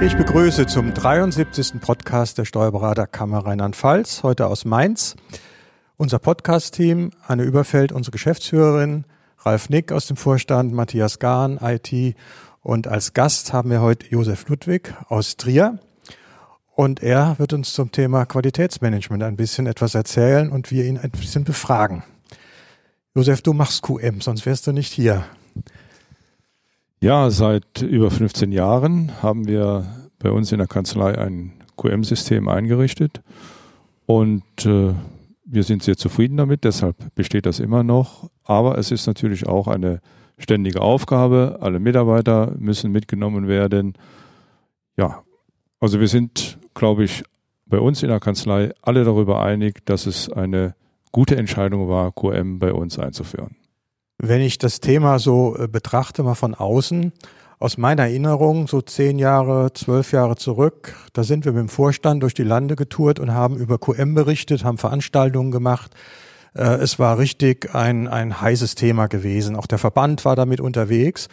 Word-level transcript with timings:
Ich 0.00 0.14
begrüße 0.14 0.66
zum 0.66 0.92
73. 0.92 1.80
Podcast 1.80 2.36
der 2.36 2.44
Steuerberaterkammer 2.44 3.46
Rheinland-Pfalz, 3.46 4.22
heute 4.22 4.46
aus 4.46 4.66
Mainz. 4.66 5.16
Unser 5.96 6.18
Podcast-Team, 6.18 7.12
Anne 7.26 7.44
Überfeld, 7.44 7.92
unsere 7.92 8.12
Geschäftsführerin, 8.12 9.04
Ralf 9.38 9.70
Nick 9.70 9.92
aus 9.92 10.06
dem 10.06 10.16
Vorstand, 10.16 10.72
Matthias 10.72 11.18
Gahn, 11.18 11.58
IT 11.62 12.14
und 12.60 12.86
als 12.88 13.14
Gast 13.14 13.52
haben 13.52 13.70
wir 13.70 13.80
heute 13.80 14.06
Josef 14.08 14.46
Ludwig 14.48 14.94
aus 15.08 15.38
Trier. 15.38 15.78
Und 16.74 17.02
er 17.02 17.38
wird 17.38 17.54
uns 17.54 17.72
zum 17.72 17.90
Thema 17.90 18.26
Qualitätsmanagement 18.26 19.22
ein 19.22 19.36
bisschen 19.36 19.66
etwas 19.66 19.94
erzählen 19.94 20.50
und 20.50 20.70
wir 20.70 20.84
ihn 20.84 20.98
ein 20.98 21.10
bisschen 21.10 21.44
befragen. 21.44 22.04
Josef, 23.14 23.40
du 23.40 23.54
machst 23.54 23.82
QM, 23.82 24.20
sonst 24.20 24.44
wärst 24.44 24.66
du 24.66 24.72
nicht 24.72 24.92
hier. 24.92 25.24
Ja, 27.06 27.30
seit 27.30 27.82
über 27.82 28.10
15 28.10 28.50
Jahren 28.50 29.22
haben 29.22 29.46
wir 29.46 29.86
bei 30.18 30.28
uns 30.32 30.50
in 30.50 30.58
der 30.58 30.66
Kanzlei 30.66 31.16
ein 31.16 31.52
QM-System 31.76 32.48
eingerichtet 32.48 33.22
und 34.06 34.42
äh, 34.66 34.92
wir 35.44 35.62
sind 35.62 35.84
sehr 35.84 35.96
zufrieden 35.96 36.36
damit, 36.36 36.64
deshalb 36.64 36.96
besteht 37.14 37.46
das 37.46 37.60
immer 37.60 37.84
noch. 37.84 38.28
Aber 38.42 38.76
es 38.76 38.90
ist 38.90 39.06
natürlich 39.06 39.46
auch 39.46 39.68
eine 39.68 40.00
ständige 40.36 40.80
Aufgabe. 40.80 41.58
Alle 41.60 41.78
Mitarbeiter 41.78 42.52
müssen 42.58 42.90
mitgenommen 42.90 43.46
werden. 43.46 43.94
Ja, 44.96 45.22
also 45.78 46.00
wir 46.00 46.08
sind, 46.08 46.58
glaube 46.74 47.04
ich, 47.04 47.22
bei 47.66 47.78
uns 47.78 48.02
in 48.02 48.08
der 48.08 48.18
Kanzlei 48.18 48.72
alle 48.82 49.04
darüber 49.04 49.44
einig, 49.44 49.86
dass 49.86 50.06
es 50.06 50.28
eine 50.28 50.74
gute 51.12 51.36
Entscheidung 51.36 51.88
war, 51.88 52.10
QM 52.10 52.58
bei 52.58 52.72
uns 52.72 52.98
einzuführen. 52.98 53.54
Wenn 54.18 54.40
ich 54.40 54.58
das 54.58 54.80
Thema 54.80 55.18
so 55.18 55.56
äh, 55.58 55.68
betrachte, 55.68 56.22
mal 56.22 56.34
von 56.34 56.54
außen, 56.54 57.12
aus 57.58 57.78
meiner 57.78 58.02
Erinnerung, 58.02 58.68
so 58.68 58.82
zehn 58.82 59.18
Jahre, 59.18 59.72
zwölf 59.72 60.12
Jahre 60.12 60.36
zurück, 60.36 60.94
da 61.14 61.22
sind 61.22 61.44
wir 61.44 61.52
mit 61.52 61.60
dem 61.60 61.68
Vorstand 61.68 62.22
durch 62.22 62.34
die 62.34 62.42
Lande 62.42 62.76
getourt 62.76 63.18
und 63.18 63.32
haben 63.32 63.56
über 63.56 63.78
QM 63.78 64.14
berichtet, 64.14 64.62
haben 64.62 64.78
Veranstaltungen 64.78 65.50
gemacht. 65.50 65.94
Äh, 66.54 66.76
es 66.76 66.98
war 66.98 67.18
richtig 67.18 67.74
ein, 67.74 68.08
ein 68.08 68.40
heißes 68.40 68.74
Thema 68.74 69.06
gewesen. 69.06 69.56
Auch 69.56 69.66
der 69.66 69.78
Verband 69.78 70.24
war 70.24 70.36
damit 70.36 70.60
unterwegs. 70.60 71.28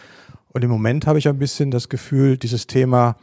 Und 0.54 0.64
im 0.64 0.70
Moment 0.70 1.08
habe 1.08 1.20
ich 1.20 1.28
ein 1.28 1.40
bisschen 1.40 1.72
das 1.72 1.90
Gefühl, 1.90 2.38
dieses 2.38 2.68
Thema 2.68 3.18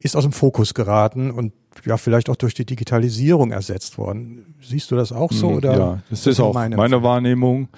ist 0.00 0.16
aus 0.16 0.24
dem 0.24 0.32
Fokus 0.32 0.74
geraten 0.74 1.30
und 1.30 1.52
ja, 1.84 1.96
vielleicht 1.96 2.28
auch 2.28 2.36
durch 2.36 2.54
die 2.54 2.66
Digitalisierung 2.66 3.52
ersetzt 3.52 3.98
worden. 3.98 4.56
Siehst 4.60 4.90
du 4.90 4.96
das 4.96 5.12
auch 5.12 5.32
so? 5.32 5.50
Hm, 5.50 5.56
oder 5.56 5.78
ja, 5.78 6.02
das 6.10 6.26
ist 6.26 6.40
auch 6.40 6.52
meine 6.54 7.02
Wahrnehmung, 7.02 7.68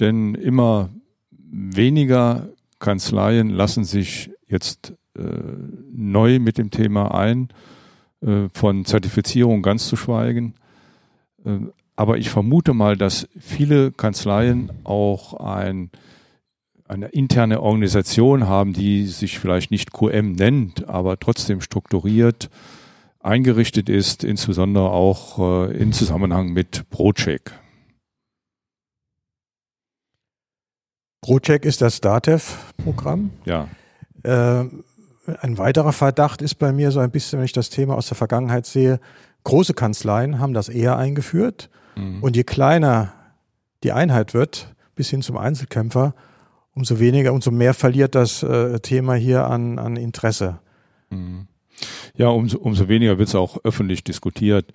denn 0.00 0.34
immer 0.34 0.90
weniger 1.30 2.48
Kanzleien 2.78 3.50
lassen 3.50 3.84
sich 3.84 4.30
jetzt 4.48 4.94
äh, 5.16 5.22
neu 5.92 6.38
mit 6.38 6.58
dem 6.58 6.70
Thema 6.70 7.14
ein, 7.14 7.48
äh, 8.20 8.48
von 8.52 8.84
Zertifizierung 8.84 9.62
ganz 9.62 9.88
zu 9.88 9.96
schweigen. 9.96 10.54
Äh, 11.44 11.58
aber 11.96 12.18
ich 12.18 12.28
vermute 12.28 12.74
mal, 12.74 12.96
dass 12.96 13.26
viele 13.38 13.90
Kanzleien 13.90 14.70
auch 14.84 15.34
ein, 15.34 15.90
eine 16.86 17.06
interne 17.08 17.62
Organisation 17.62 18.46
haben, 18.46 18.74
die 18.74 19.06
sich 19.06 19.38
vielleicht 19.38 19.70
nicht 19.70 19.92
QM 19.92 20.32
nennt, 20.32 20.88
aber 20.88 21.18
trotzdem 21.18 21.60
strukturiert 21.62 22.50
eingerichtet 23.20 23.88
ist, 23.88 24.22
insbesondere 24.22 24.90
auch 24.90 25.68
äh, 25.68 25.76
in 25.76 25.92
Zusammenhang 25.92 26.52
mit 26.52 26.88
ProCheck. 26.90 27.52
ProCheck 31.26 31.64
ist 31.64 31.82
das 31.82 32.00
DATEV-Programm. 32.00 33.30
Ja. 33.46 33.68
Äh, 34.22 34.64
ein 35.40 35.58
weiterer 35.58 35.92
Verdacht 35.92 36.40
ist 36.40 36.54
bei 36.54 36.72
mir 36.72 36.92
so 36.92 37.00
ein 37.00 37.10
bisschen, 37.10 37.40
wenn 37.40 37.46
ich 37.46 37.52
das 37.52 37.68
Thema 37.68 37.96
aus 37.96 38.06
der 38.06 38.16
Vergangenheit 38.16 38.64
sehe, 38.64 39.00
große 39.42 39.74
Kanzleien 39.74 40.38
haben 40.38 40.54
das 40.54 40.68
eher 40.68 40.96
eingeführt. 40.96 41.68
Mhm. 41.96 42.22
Und 42.22 42.36
je 42.36 42.44
kleiner 42.44 43.12
die 43.82 43.90
Einheit 43.90 44.34
wird, 44.34 44.72
bis 44.94 45.10
hin 45.10 45.20
zum 45.20 45.36
Einzelkämpfer, 45.36 46.14
umso 46.74 47.00
weniger, 47.00 47.32
umso 47.32 47.50
mehr 47.50 47.74
verliert 47.74 48.14
das 48.14 48.44
äh, 48.44 48.78
Thema 48.78 49.14
hier 49.14 49.48
an, 49.48 49.80
an 49.80 49.96
Interesse. 49.96 50.60
Mhm. 51.10 51.48
Ja, 52.14 52.28
umso, 52.28 52.58
umso 52.58 52.86
weniger 52.86 53.18
wird 53.18 53.30
es 53.30 53.34
auch 53.34 53.58
öffentlich 53.64 54.04
diskutiert. 54.04 54.72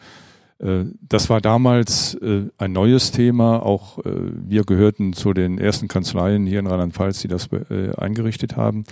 Äh, 0.61 0.85
das 1.01 1.29
war 1.29 1.41
damals 1.41 2.13
äh, 2.15 2.45
ein 2.57 2.71
neues 2.71 3.11
Thema. 3.11 3.63
Auch 3.63 3.99
äh, 3.99 4.11
wir 4.13 4.63
gehörten 4.63 5.13
zu 5.13 5.33
den 5.33 5.57
ersten 5.57 5.87
Kanzleien 5.87 6.45
hier 6.45 6.59
in 6.59 6.67
Rheinland-Pfalz, 6.67 7.21
die 7.21 7.27
das 7.27 7.49
eingerichtet 7.97 8.55
haben. 8.55 8.83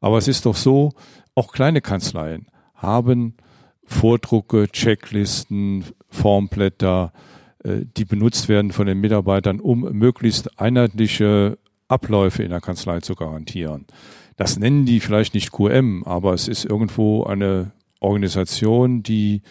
Aber 0.00 0.18
es 0.18 0.28
ist 0.28 0.46
doch 0.46 0.56
so, 0.56 0.92
auch 1.34 1.52
kleine 1.52 1.80
Kanzleien 1.80 2.46
haben 2.74 3.34
Vordrucke, 3.86 4.68
Checklisten, 4.68 5.84
Formblätter, 6.08 7.12
die 7.64 8.04
benutzt 8.04 8.48
werden 8.48 8.72
von 8.72 8.86
den 8.86 9.00
Mitarbeitern, 9.00 9.60
um 9.60 9.80
möglichst 9.80 10.60
einheitliche 10.60 11.58
Abläufe 11.88 12.42
in 12.42 12.50
der 12.50 12.60
Kanzlei 12.60 13.00
zu 13.00 13.14
garantieren. 13.14 13.86
Das 14.36 14.58
nennen 14.58 14.84
die 14.84 15.00
vielleicht 15.00 15.34
nicht 15.34 15.52
QM, 15.52 16.02
aber 16.04 16.34
es 16.34 16.48
ist 16.48 16.64
irgendwo 16.64 17.24
eine 17.24 17.72
Organisation, 18.00 19.02
die 19.02 19.42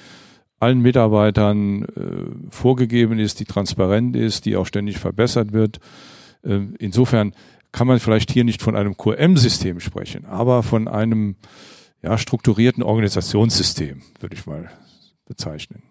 allen 0.63 0.79
Mitarbeitern 0.79 1.83
äh, 1.83 2.49
vorgegeben 2.49 3.19
ist, 3.19 3.39
die 3.39 3.45
transparent 3.45 4.15
ist, 4.15 4.45
die 4.45 4.55
auch 4.55 4.65
ständig 4.65 4.97
verbessert 4.97 5.51
wird. 5.53 5.79
Äh, 6.43 6.61
insofern 6.79 7.33
kann 7.71 7.87
man 7.87 7.99
vielleicht 7.99 8.31
hier 8.31 8.43
nicht 8.43 8.61
von 8.61 8.75
einem 8.75 8.95
QM-System 8.95 9.79
sprechen, 9.79 10.25
aber 10.25 10.63
von 10.63 10.87
einem 10.87 11.35
ja, 12.01 12.17
strukturierten 12.17 12.83
Organisationssystem, 12.83 14.01
würde 14.19 14.35
ich 14.35 14.45
mal 14.45 14.69
bezeichnen. 15.25 15.83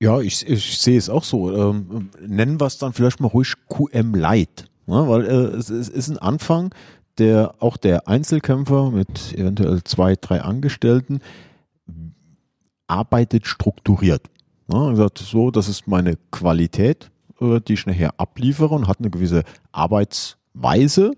Ja, 0.00 0.20
ich, 0.20 0.46
ich 0.48 0.78
sehe 0.78 0.98
es 0.98 1.08
auch 1.08 1.22
so. 1.22 1.54
Ähm, 1.54 2.10
nennen 2.26 2.60
wir 2.60 2.66
es 2.66 2.78
dann 2.78 2.92
vielleicht 2.92 3.20
mal 3.20 3.28
ruhig 3.28 3.54
QM 3.68 4.14
Light, 4.14 4.68
ne? 4.86 5.08
weil 5.08 5.24
äh, 5.24 5.56
es, 5.56 5.70
es 5.70 5.88
ist 5.88 6.08
ein 6.08 6.18
Anfang, 6.18 6.74
der 7.18 7.54
auch 7.60 7.76
der 7.76 8.08
Einzelkämpfer 8.08 8.90
mit 8.90 9.32
eventuell 9.34 9.84
zwei, 9.84 10.16
drei 10.16 10.40
Angestellten 10.40 11.20
arbeitet 12.86 13.46
strukturiert. 13.46 14.28
Ja, 14.72 14.90
gesagt, 14.90 15.18
so, 15.18 15.50
das 15.50 15.68
ist 15.68 15.86
meine 15.86 16.16
Qualität, 16.30 17.10
äh, 17.40 17.60
die 17.60 17.74
ich 17.74 17.86
nachher 17.86 18.18
abliefere 18.18 18.74
und 18.74 18.88
hat 18.88 19.00
eine 19.00 19.10
gewisse 19.10 19.44
Arbeitsweise, 19.72 21.12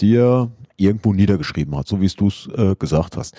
die 0.00 0.16
er 0.16 0.50
irgendwo 0.76 1.12
niedergeschrieben 1.12 1.76
hat, 1.76 1.88
so 1.88 2.00
wie 2.00 2.06
es 2.06 2.16
du 2.16 2.28
es 2.28 2.48
äh, 2.56 2.74
gesagt 2.76 3.16
hast. 3.16 3.36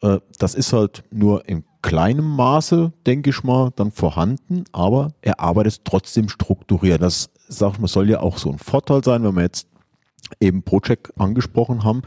Äh, 0.00 0.20
das 0.38 0.54
ist 0.54 0.72
halt 0.72 1.02
nur 1.10 1.48
in 1.48 1.64
kleinem 1.82 2.36
Maße, 2.36 2.92
denke 3.06 3.30
ich 3.30 3.42
mal, 3.42 3.70
dann 3.76 3.90
vorhanden, 3.90 4.64
aber 4.72 5.12
er 5.22 5.40
arbeitet 5.40 5.84
trotzdem 5.84 6.28
strukturiert. 6.28 7.02
Das, 7.02 7.30
sag 7.48 7.74
ich 7.74 7.78
mal, 7.80 7.88
soll 7.88 8.10
ja 8.10 8.20
auch 8.20 8.38
so 8.38 8.50
ein 8.50 8.58
Vorteil 8.58 9.02
sein, 9.02 9.22
wenn 9.24 9.34
wir 9.34 9.42
jetzt 9.42 9.68
eben 10.40 10.62
Project 10.62 11.18
angesprochen 11.18 11.84
haben, 11.84 12.02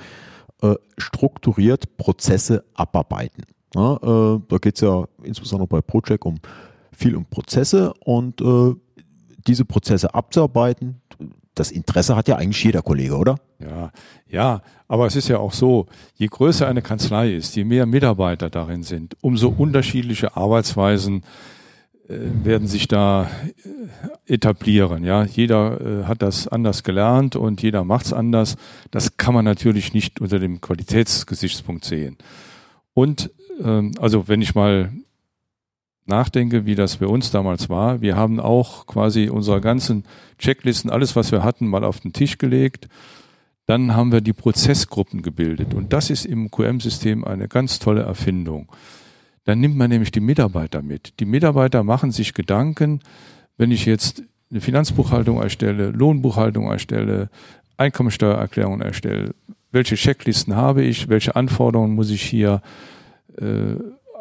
äh, 0.62 0.76
strukturiert 0.98 1.98
Prozesse 1.98 2.64
abarbeiten. 2.74 3.44
Ja, 3.76 3.96
äh, 3.96 4.40
da 4.48 4.58
geht 4.58 4.76
es 4.76 4.82
ja 4.82 5.06
insbesondere 5.24 5.68
bei 5.68 5.82
Project 5.82 6.26
um 6.26 6.40
viel 6.92 7.16
um 7.16 7.26
Prozesse 7.26 7.94
und 8.00 8.42
äh, 8.42 8.74
diese 9.46 9.66
Prozesse 9.66 10.14
abzuarbeiten, 10.14 11.02
das 11.54 11.72
Interesse 11.72 12.16
hat 12.16 12.28
ja 12.28 12.36
eigentlich 12.36 12.64
jeder 12.64 12.82
Kollege, 12.82 13.18
oder? 13.18 13.38
Ja, 13.60 13.92
ja, 14.30 14.62
aber 14.88 15.08
es 15.08 15.16
ist 15.16 15.28
ja 15.28 15.40
auch 15.40 15.54
so, 15.54 15.88
je 16.16 16.28
größer 16.28 16.68
eine 16.68 16.82
Kanzlei 16.82 17.34
ist, 17.34 17.56
je 17.56 17.64
mehr 17.64 17.86
Mitarbeiter 17.86 18.50
darin 18.50 18.84
sind, 18.84 19.18
umso 19.22 19.50
unterschiedliche 19.50 20.38
Arbeitsweisen 20.38 21.24
äh, 22.08 22.18
werden 22.44 22.68
sich 22.68 22.88
da 22.88 23.24
äh, 24.28 24.34
etablieren. 24.34 25.04
Ja, 25.04 25.24
jeder 25.24 25.82
äh, 25.82 26.04
hat 26.06 26.22
das 26.22 26.48
anders 26.48 26.84
gelernt 26.84 27.36
und 27.36 27.62
jeder 27.62 27.84
macht's 27.84 28.14
anders. 28.14 28.56
Das 28.92 29.18
kann 29.18 29.34
man 29.34 29.46
natürlich 29.46 29.94
nicht 29.94 30.22
unter 30.22 30.40
dem 30.40 30.62
Qualitätsgesichtspunkt 30.62 31.86
sehen. 31.86 32.18
Und 32.94 33.32
ähm, 33.64 33.92
also 34.00 34.28
wenn 34.28 34.42
ich 34.42 34.56
mal 34.56 34.92
nachdenke, 36.06 36.66
wie 36.66 36.76
das 36.76 36.98
bei 36.98 37.08
uns 37.08 37.32
damals 37.32 37.70
war, 37.70 38.02
wir 38.02 38.16
haben 38.16 38.40
auch 38.40 38.88
quasi 38.88 39.30
unsere 39.30 39.62
ganzen 39.62 40.06
Checklisten, 40.40 40.90
alles 40.90 41.16
was 41.16 41.32
wir 41.32 41.44
hatten, 41.44 41.68
mal 41.68 41.84
auf 41.84 42.00
den 42.00 42.14
Tisch 42.14 42.38
gelegt. 42.38 42.88
Dann 43.66 43.94
haben 43.96 44.14
wir 44.14 44.22
die 44.22 44.34
Prozessgruppen 44.34 45.22
gebildet. 45.22 45.74
Und 45.74 45.92
das 45.92 46.10
ist 46.10 46.26
im 46.26 46.50
QM-System 46.50 47.26
eine 47.26 47.50
ganz 47.50 47.80
tolle 47.80 48.04
Erfindung. 48.04 48.72
Dann 49.44 49.60
nimmt 49.60 49.76
man 49.76 49.90
nämlich 49.90 50.12
die 50.12 50.22
Mitarbeiter 50.22 50.82
mit. 50.82 51.20
Die 51.20 51.26
Mitarbeiter 51.26 51.84
machen 51.84 52.12
sich 52.12 52.34
Gedanken, 52.34 53.02
wenn 53.58 53.72
ich 53.72 53.86
jetzt 53.86 54.24
eine 54.50 54.62
Finanzbuchhaltung 54.62 55.42
erstelle, 55.42 55.90
Lohnbuchhaltung 55.90 56.72
erstelle, 56.72 57.30
Einkommensteuererklärung 57.76 58.82
erstelle, 58.82 59.36
welche 59.72 59.96
Checklisten 59.96 60.56
habe 60.56 60.84
ich, 60.84 61.10
welche 61.10 61.36
Anforderungen 61.36 61.94
muss 61.94 62.10
ich 62.10 62.22
hier 62.22 62.62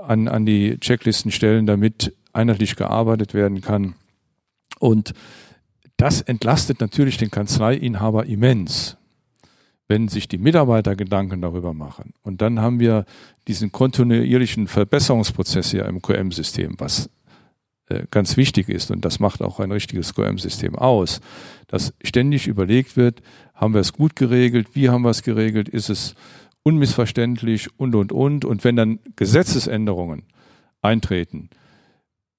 an, 0.02 0.28
an 0.28 0.46
die 0.46 0.78
Checklisten 0.78 1.30
stellen, 1.30 1.66
damit 1.66 2.14
einheitlich 2.32 2.76
gearbeitet 2.76 3.34
werden 3.34 3.60
kann. 3.60 3.94
Und 4.78 5.14
das 5.96 6.20
entlastet 6.20 6.80
natürlich 6.80 7.16
den 7.16 7.30
Kanzleiinhaber 7.30 8.26
immens. 8.26 8.96
wenn 9.88 10.08
sich 10.08 10.26
die 10.26 10.38
Mitarbeiter 10.38 10.96
Gedanken 10.96 11.40
darüber 11.40 11.72
machen. 11.72 12.12
Und 12.22 12.42
dann 12.42 12.60
haben 12.60 12.80
wir 12.80 13.04
diesen 13.46 13.70
kontinuierlichen 13.70 14.66
Verbesserungsprozess 14.66 15.70
hier 15.70 15.86
im 15.86 16.02
QM-System, 16.02 16.74
was 16.78 17.08
äh, 17.88 18.02
ganz 18.10 18.36
wichtig 18.36 18.68
ist. 18.68 18.90
Und 18.90 19.04
das 19.04 19.20
macht 19.20 19.42
auch 19.42 19.60
ein 19.60 19.70
richtiges 19.70 20.14
QM-System 20.14 20.74
aus, 20.74 21.20
dass 21.68 21.94
ständig 22.02 22.48
überlegt 22.48 22.96
wird, 22.96 23.22
haben 23.54 23.74
wir 23.74 23.80
es 23.80 23.92
gut 23.92 24.16
geregelt, 24.16 24.70
wie 24.72 24.88
haben 24.88 25.02
wir 25.02 25.10
es 25.10 25.22
geregelt, 25.22 25.68
ist 25.68 25.88
es 25.88 26.16
unmissverständlich 26.66 27.68
und, 27.78 27.94
und, 27.94 28.10
und. 28.10 28.44
Und 28.44 28.64
wenn 28.64 28.74
dann 28.74 28.98
Gesetzesänderungen 29.14 30.24
eintreten, 30.82 31.48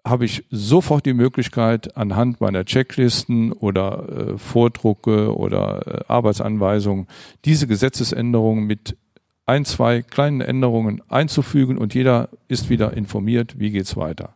habe 0.05 0.25
ich 0.25 0.43
sofort 0.51 1.05
die 1.05 1.13
Möglichkeit, 1.13 1.95
anhand 1.95 2.41
meiner 2.41 2.65
Checklisten 2.65 3.53
oder 3.53 4.09
äh, 4.09 4.37
Vordrucke 4.37 5.33
oder 5.33 5.87
äh, 5.87 6.03
Arbeitsanweisungen 6.09 7.07
diese 7.45 7.67
Gesetzesänderungen 7.67 8.65
mit 8.65 8.97
ein, 9.45 9.63
zwei 9.63 10.01
kleinen 10.01 10.41
Änderungen 10.41 11.01
einzufügen 11.07 11.77
und 11.77 11.93
jeder 11.93 12.27
ist 12.49 12.69
wieder 12.69 12.97
informiert, 12.97 13.57
wie 13.59 13.71
geht's 13.71 13.95
weiter. 13.95 14.35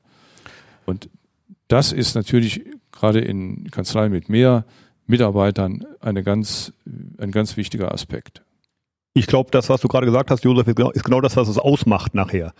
Und 0.85 1.09
das 1.67 1.91
ist 1.91 2.15
natürlich 2.15 2.61
gerade 2.93 3.19
in 3.19 3.69
Kanzleien 3.71 4.13
mit 4.13 4.29
mehr 4.29 4.63
Mitarbeitern 5.05 5.85
eine 5.99 6.23
ganz, 6.23 6.71
ein 7.17 7.31
ganz 7.31 7.57
wichtiger 7.57 7.93
Aspekt. 7.93 8.41
Ich 9.13 9.27
glaube, 9.27 9.51
das, 9.51 9.69
was 9.69 9.81
du 9.81 9.87
gerade 9.87 10.05
gesagt 10.05 10.31
hast, 10.31 10.43
Josef, 10.43 10.67
ist 10.67 10.75
genau, 10.75 10.91
ist 10.91 11.03
genau 11.03 11.21
das, 11.21 11.35
was 11.35 11.49
es 11.49 11.57
ausmacht 11.57 12.15
nachher. 12.15 12.53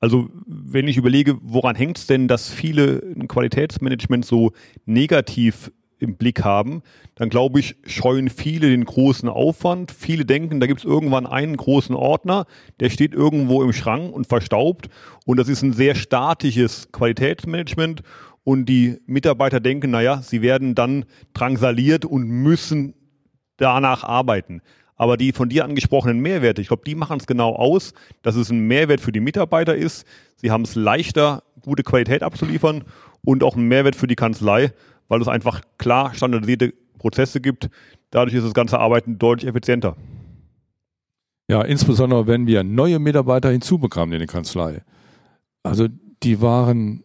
Also 0.00 0.30
wenn 0.46 0.88
ich 0.88 0.96
überlege, 0.96 1.36
woran 1.42 1.76
hängt 1.76 1.98
es 1.98 2.06
denn, 2.06 2.28
dass 2.28 2.50
viele 2.50 3.02
ein 3.16 3.28
Qualitätsmanagement 3.28 4.24
so 4.24 4.52
negativ 4.86 5.70
im 5.98 6.16
Blick 6.16 6.44
haben, 6.44 6.82
dann 7.16 7.28
glaube 7.28 7.58
ich, 7.60 7.76
scheuen 7.84 8.30
viele 8.30 8.68
den 8.68 8.84
großen 8.84 9.28
Aufwand. 9.28 9.90
Viele 9.90 10.24
denken, 10.24 10.60
da 10.60 10.66
gibt 10.66 10.80
es 10.80 10.84
irgendwann 10.84 11.26
einen 11.26 11.56
großen 11.56 11.94
Ordner, 11.94 12.46
der 12.80 12.90
steht 12.90 13.12
irgendwo 13.12 13.62
im 13.62 13.72
Schrank 13.72 14.14
und 14.14 14.28
verstaubt. 14.28 14.88
Und 15.26 15.38
das 15.38 15.48
ist 15.48 15.62
ein 15.62 15.72
sehr 15.72 15.94
statisches 15.94 16.90
Qualitätsmanagement. 16.92 18.02
Und 18.44 18.66
die 18.66 18.98
Mitarbeiter 19.06 19.60
denken, 19.60 19.90
naja, 19.90 20.22
sie 20.22 20.40
werden 20.40 20.74
dann 20.74 21.04
drangsaliert 21.34 22.04
und 22.04 22.28
müssen 22.28 22.94
danach 23.58 24.04
arbeiten. 24.04 24.62
Aber 24.98 25.16
die 25.16 25.32
von 25.32 25.48
dir 25.48 25.64
angesprochenen 25.64 26.18
Mehrwerte, 26.18 26.60
ich 26.60 26.68
glaube, 26.68 26.82
die 26.84 26.96
machen 26.96 27.18
es 27.18 27.26
genau 27.26 27.54
aus, 27.54 27.94
dass 28.22 28.34
es 28.34 28.50
ein 28.50 28.66
Mehrwert 28.66 29.00
für 29.00 29.12
die 29.12 29.20
Mitarbeiter 29.20 29.74
ist. 29.74 30.04
Sie 30.36 30.50
haben 30.50 30.62
es 30.62 30.74
leichter, 30.74 31.44
gute 31.62 31.84
Qualität 31.84 32.22
abzuliefern 32.22 32.84
und 33.24 33.44
auch 33.44 33.56
ein 33.56 33.68
Mehrwert 33.68 33.94
für 33.94 34.08
die 34.08 34.16
Kanzlei, 34.16 34.72
weil 35.06 35.22
es 35.22 35.28
einfach 35.28 35.62
klar 35.78 36.14
standardisierte 36.14 36.74
Prozesse 36.98 37.40
gibt. 37.40 37.70
Dadurch 38.10 38.34
ist 38.34 38.44
das 38.44 38.54
ganze 38.54 38.80
Arbeiten 38.80 39.18
deutlich 39.18 39.48
effizienter. 39.48 39.96
Ja, 41.48 41.62
insbesondere 41.62 42.26
wenn 42.26 42.46
wir 42.46 42.64
neue 42.64 42.98
Mitarbeiter 42.98 43.50
hinzubekamen 43.50 44.12
in 44.12 44.20
die 44.20 44.26
Kanzlei. 44.26 44.82
Also 45.62 45.86
die 46.22 46.40
waren 46.40 47.04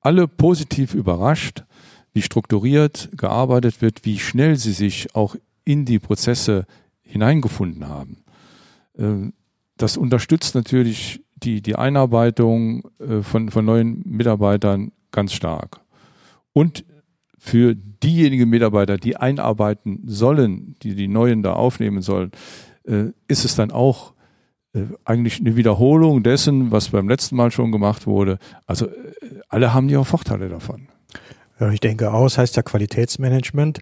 alle 0.00 0.26
positiv 0.26 0.94
überrascht, 0.94 1.64
wie 2.14 2.22
strukturiert 2.22 3.10
gearbeitet 3.12 3.82
wird, 3.82 4.04
wie 4.04 4.18
schnell 4.18 4.56
sie 4.56 4.72
sich 4.72 5.14
auch 5.14 5.36
in 5.64 5.84
die 5.84 5.98
Prozesse 5.98 6.64
hineingefunden 7.06 7.88
haben. 7.88 8.24
Ähm, 8.98 9.32
das 9.76 9.96
unterstützt 9.96 10.54
natürlich 10.54 11.22
die, 11.36 11.62
die 11.62 11.76
Einarbeitung 11.76 12.88
äh, 12.98 13.22
von, 13.22 13.50
von 13.50 13.64
neuen 13.64 14.02
Mitarbeitern 14.04 14.92
ganz 15.12 15.32
stark. 15.32 15.80
Und 16.52 16.84
für 17.38 17.74
diejenigen 17.74 18.48
Mitarbeiter, 18.48 18.96
die 18.96 19.16
einarbeiten 19.16 20.02
sollen, 20.06 20.74
die 20.82 20.94
die 20.94 21.08
Neuen 21.08 21.42
da 21.42 21.52
aufnehmen 21.52 22.02
sollen, 22.02 22.32
äh, 22.84 23.10
ist 23.28 23.44
es 23.44 23.54
dann 23.54 23.70
auch 23.70 24.14
äh, 24.74 24.84
eigentlich 25.04 25.40
eine 25.40 25.56
Wiederholung 25.56 26.22
dessen, 26.22 26.70
was 26.72 26.88
beim 26.88 27.08
letzten 27.08 27.36
Mal 27.36 27.50
schon 27.50 27.72
gemacht 27.72 28.06
wurde. 28.06 28.38
Also 28.66 28.88
alle 29.48 29.74
haben 29.74 29.88
ja 29.88 30.00
auch 30.00 30.06
Vorteile 30.06 30.48
davon. 30.48 30.88
Ja, 31.60 31.70
ich 31.70 31.80
denke 31.80 32.12
auch, 32.12 32.26
es 32.26 32.38
heißt 32.38 32.56
ja 32.56 32.62
Qualitätsmanagement 32.62 33.80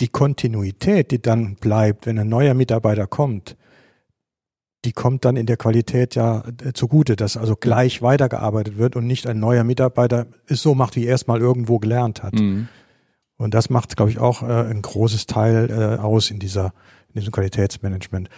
die 0.00 0.08
Kontinuität, 0.08 1.10
die 1.10 1.20
dann 1.20 1.56
bleibt, 1.56 2.06
wenn 2.06 2.18
ein 2.18 2.28
neuer 2.28 2.54
Mitarbeiter 2.54 3.06
kommt, 3.06 3.56
die 4.84 4.92
kommt 4.92 5.24
dann 5.24 5.36
in 5.36 5.46
der 5.46 5.56
Qualität 5.56 6.14
ja 6.14 6.44
äh, 6.64 6.72
zugute, 6.72 7.16
dass 7.16 7.36
also 7.36 7.56
gleich 7.56 8.02
weitergearbeitet 8.02 8.78
wird 8.78 8.94
und 8.94 9.06
nicht 9.06 9.26
ein 9.26 9.40
neuer 9.40 9.64
Mitarbeiter 9.64 10.26
es 10.46 10.62
so 10.62 10.74
macht, 10.74 10.96
wie 10.96 11.06
er 11.06 11.16
es 11.16 11.26
mal 11.26 11.40
irgendwo 11.40 11.78
gelernt 11.78 12.22
hat. 12.22 12.34
Mhm. 12.34 12.68
Und 13.36 13.52
das 13.54 13.68
macht, 13.68 13.96
glaube 13.96 14.10
ich, 14.10 14.18
auch 14.18 14.42
äh, 14.42 14.70
ein 14.70 14.82
großes 14.82 15.26
Teil 15.26 15.70
äh, 15.70 16.00
aus 16.00 16.30
in 16.30 16.38
dieser, 16.38 16.66
in 17.08 17.20
diesem 17.20 17.32
Qualitätsmanagement. 17.32 18.28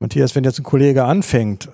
Matthias, 0.00 0.34
wenn 0.34 0.44
jetzt 0.44 0.58
ein 0.58 0.64
Kollege 0.64 1.04
anfängt, 1.04 1.70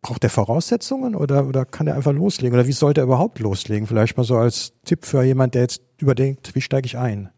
braucht 0.00 0.24
er 0.24 0.30
Voraussetzungen 0.30 1.14
oder, 1.14 1.46
oder 1.46 1.66
kann 1.66 1.86
er 1.86 1.96
einfach 1.96 2.12
loslegen? 2.12 2.58
Oder 2.58 2.66
wie 2.66 2.72
sollte 2.72 3.02
er 3.02 3.04
überhaupt 3.04 3.38
loslegen? 3.38 3.86
Vielleicht 3.86 4.16
mal 4.16 4.24
so 4.24 4.36
als 4.36 4.72
Tipp 4.84 5.04
für 5.04 5.22
jemand, 5.22 5.54
der 5.54 5.62
jetzt 5.62 5.82
überdenkt, 5.98 6.54
wie 6.54 6.62
steige 6.62 6.86
ich 6.86 6.96
ein? 6.96 7.28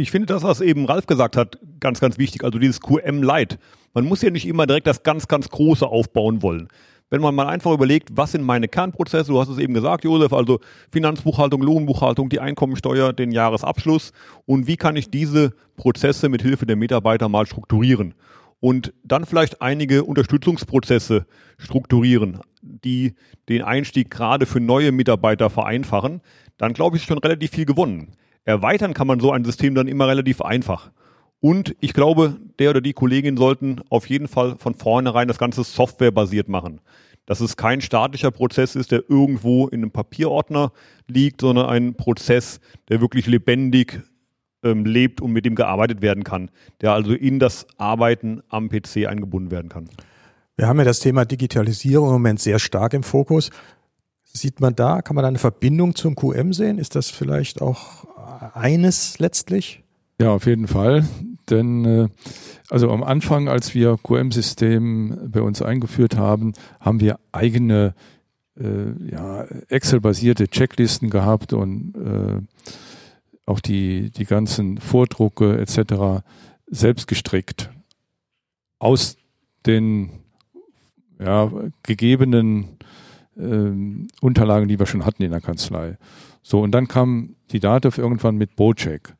Ich 0.00 0.12
finde 0.12 0.26
das, 0.26 0.44
was 0.44 0.60
eben 0.60 0.86
Ralf 0.86 1.06
gesagt 1.06 1.36
hat, 1.36 1.58
ganz, 1.80 1.98
ganz 1.98 2.18
wichtig. 2.18 2.44
Also 2.44 2.60
dieses 2.60 2.80
QM-Light. 2.80 3.58
Man 3.94 4.04
muss 4.04 4.22
ja 4.22 4.30
nicht 4.30 4.46
immer 4.46 4.64
direkt 4.64 4.86
das 4.86 5.02
ganz, 5.02 5.26
ganz 5.26 5.48
Große 5.48 5.84
aufbauen 5.84 6.40
wollen. 6.40 6.68
Wenn 7.10 7.20
man 7.20 7.34
mal 7.34 7.48
einfach 7.48 7.72
überlegt, 7.72 8.10
was 8.12 8.30
sind 8.30 8.44
meine 8.44 8.68
Kernprozesse, 8.68 9.32
du 9.32 9.40
hast 9.40 9.48
es 9.48 9.58
eben 9.58 9.74
gesagt, 9.74 10.04
Josef, 10.04 10.32
also 10.32 10.60
Finanzbuchhaltung, 10.92 11.62
Lohnbuchhaltung, 11.62 12.28
die 12.28 12.38
Einkommensteuer, 12.38 13.12
den 13.12 13.32
Jahresabschluss 13.32 14.12
und 14.46 14.68
wie 14.68 14.76
kann 14.76 14.94
ich 14.94 15.10
diese 15.10 15.52
Prozesse 15.76 16.28
mit 16.28 16.42
Hilfe 16.42 16.64
der 16.64 16.76
Mitarbeiter 16.76 17.28
mal 17.28 17.46
strukturieren 17.46 18.14
und 18.60 18.92
dann 19.02 19.24
vielleicht 19.24 19.62
einige 19.62 20.04
Unterstützungsprozesse 20.04 21.26
strukturieren, 21.58 22.38
die 22.62 23.14
den 23.48 23.62
Einstieg 23.62 24.12
gerade 24.12 24.46
für 24.46 24.60
neue 24.60 24.92
Mitarbeiter 24.92 25.50
vereinfachen, 25.50 26.20
dann 26.56 26.72
glaube 26.72 26.98
ich, 26.98 27.02
schon 27.02 27.18
relativ 27.18 27.50
viel 27.50 27.64
gewonnen. 27.64 28.12
Erweitern 28.48 28.94
kann 28.94 29.06
man 29.06 29.20
so 29.20 29.30
ein 29.30 29.44
System 29.44 29.74
dann 29.74 29.88
immer 29.88 30.08
relativ 30.08 30.40
einfach. 30.40 30.90
Und 31.38 31.76
ich 31.80 31.92
glaube, 31.92 32.38
der 32.58 32.70
oder 32.70 32.80
die 32.80 32.94
Kollegin 32.94 33.36
sollten 33.36 33.82
auf 33.90 34.08
jeden 34.08 34.26
Fall 34.26 34.56
von 34.56 34.74
vornherein 34.74 35.28
das 35.28 35.36
Ganze 35.36 35.62
softwarebasiert 35.64 36.48
machen. 36.48 36.80
Dass 37.26 37.40
es 37.40 37.58
kein 37.58 37.82
statischer 37.82 38.30
Prozess 38.30 38.74
ist, 38.74 38.90
der 38.90 39.04
irgendwo 39.06 39.68
in 39.68 39.82
einem 39.82 39.90
Papierordner 39.90 40.72
liegt, 41.08 41.42
sondern 41.42 41.66
ein 41.66 41.94
Prozess, 41.94 42.58
der 42.88 43.02
wirklich 43.02 43.26
lebendig 43.26 44.00
ähm, 44.62 44.86
lebt 44.86 45.20
und 45.20 45.32
mit 45.32 45.44
dem 45.44 45.54
gearbeitet 45.54 46.00
werden 46.00 46.24
kann, 46.24 46.50
der 46.80 46.94
also 46.94 47.12
in 47.12 47.38
das 47.38 47.66
Arbeiten 47.76 48.40
am 48.48 48.70
PC 48.70 49.06
eingebunden 49.06 49.50
werden 49.50 49.68
kann. 49.68 49.90
Wir 50.56 50.68
haben 50.68 50.78
ja 50.78 50.84
das 50.84 51.00
Thema 51.00 51.26
Digitalisierung 51.26 52.06
im 52.06 52.14
Moment 52.14 52.40
sehr 52.40 52.58
stark 52.58 52.94
im 52.94 53.02
Fokus. 53.02 53.50
Sieht 54.32 54.60
man 54.60 54.74
da, 54.74 55.02
kann 55.02 55.16
man 55.16 55.22
da 55.22 55.28
eine 55.28 55.38
Verbindung 55.38 55.94
zum 55.94 56.14
QM 56.14 56.52
sehen? 56.52 56.78
Ist 56.78 56.94
das 56.94 57.10
vielleicht 57.10 57.60
auch 57.60 58.04
eines 58.54 59.18
letztlich? 59.18 59.82
Ja, 60.20 60.32
auf 60.32 60.46
jeden 60.46 60.66
Fall. 60.66 61.06
Denn 61.50 61.84
äh, 61.84 62.08
also 62.68 62.90
am 62.90 63.02
Anfang, 63.02 63.48
als 63.48 63.74
wir 63.74 63.96
QM-System 64.02 65.30
bei 65.30 65.40
uns 65.40 65.62
eingeführt 65.62 66.16
haben, 66.16 66.52
haben 66.80 67.00
wir 67.00 67.18
eigene 67.32 67.94
äh, 68.58 69.10
ja, 69.10 69.44
Excel-basierte 69.68 70.48
Checklisten 70.48 71.10
gehabt 71.10 71.52
und 71.52 71.94
äh, 71.94 72.40
auch 73.46 73.60
die, 73.60 74.10
die 74.10 74.26
ganzen 74.26 74.78
Vordrucke 74.78 75.58
etc. 75.58 76.22
selbst 76.66 77.06
gestrickt. 77.06 77.70
Aus 78.78 79.16
den 79.64 80.10
ja, 81.18 81.50
gegebenen 81.82 82.77
äh, 83.38 84.06
Unterlagen, 84.20 84.68
die 84.68 84.78
wir 84.78 84.86
schon 84.86 85.06
hatten 85.06 85.22
in 85.22 85.30
der 85.30 85.40
Kanzlei. 85.40 85.96
So, 86.42 86.60
und 86.60 86.72
dann 86.72 86.88
kam 86.88 87.36
die 87.50 87.60
Dativ 87.60 87.98
irgendwann 87.98 88.36
mit 88.36 88.56
Bocheck. 88.56 89.14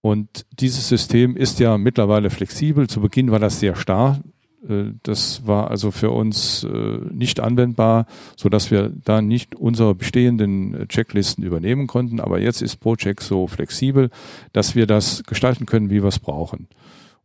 Und 0.00 0.44
dieses 0.52 0.88
System 0.88 1.36
ist 1.36 1.60
ja 1.60 1.78
mittlerweile 1.78 2.28
flexibel. 2.30 2.88
Zu 2.88 3.00
Beginn 3.00 3.30
war 3.30 3.38
das 3.38 3.60
sehr 3.60 3.74
starr. 3.74 4.20
Äh, 4.68 4.92
das 5.02 5.46
war 5.46 5.70
also 5.70 5.90
für 5.90 6.10
uns 6.10 6.64
äh, 6.64 6.98
nicht 7.10 7.40
anwendbar, 7.40 8.06
so 8.36 8.48
dass 8.48 8.70
wir 8.70 8.92
da 9.04 9.22
nicht 9.22 9.54
unsere 9.54 9.94
bestehenden 9.94 10.86
Checklisten 10.88 11.44
übernehmen 11.44 11.86
konnten. 11.86 12.20
Aber 12.20 12.40
jetzt 12.40 12.62
ist 12.62 12.76
ProCheck 12.76 13.20
so 13.20 13.46
flexibel, 13.46 14.10
dass 14.52 14.74
wir 14.74 14.86
das 14.86 15.24
gestalten 15.24 15.66
können, 15.66 15.90
wie 15.90 16.02
wir 16.02 16.08
es 16.08 16.18
brauchen. 16.18 16.68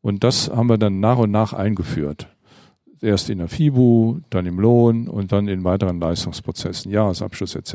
Und 0.02 0.24
das 0.24 0.50
haben 0.50 0.70
wir 0.70 0.78
dann 0.78 1.00
nach 1.00 1.18
und 1.18 1.32
nach 1.32 1.54
eingeführt. 1.54 2.28
Erst 3.02 3.30
in 3.30 3.38
der 3.38 3.48
FIBU, 3.48 4.20
dann 4.30 4.46
im 4.46 4.60
Lohn 4.60 5.08
und 5.08 5.32
dann 5.32 5.48
in 5.48 5.64
weiteren 5.64 6.00
Leistungsprozessen, 6.00 6.92
Jahresabschluss 6.92 7.56
etc. 7.56 7.74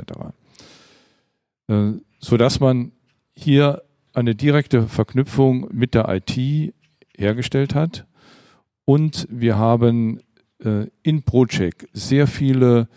Äh, 1.69 1.93
so 2.19 2.37
dass 2.37 2.61
man 2.61 2.93
hier 3.35 3.83
eine 4.13 4.35
direkte 4.35 4.87
Verknüpfung 4.87 5.69
mit 5.73 5.95
der 5.95 6.09
IT 6.09 6.73
hergestellt 7.17 7.75
hat. 7.75 8.07
Und 8.85 9.27
wir 9.31 9.59
haben 9.59 10.21
äh, 10.63 10.87
in 11.03 11.23
Procheck 11.23 11.89
sehr 11.93 12.27
viele 12.27 12.89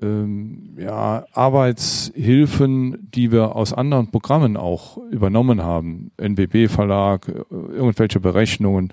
ähm, 0.00 0.76
ja, 0.78 1.26
Arbeitshilfen, 1.32 3.10
die 3.10 3.32
wir 3.32 3.56
aus 3.56 3.72
anderen 3.72 4.10
Programmen 4.10 4.56
auch 4.56 4.96
übernommen 5.10 5.62
haben. 5.62 6.12
NBB 6.18 6.68
Verlag, 6.68 7.28
äh, 7.28 7.32
irgendwelche 7.50 8.20
Berechnungen, 8.20 8.92